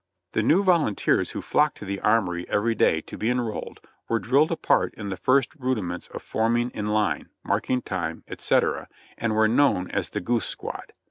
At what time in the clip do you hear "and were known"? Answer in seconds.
9.19-9.91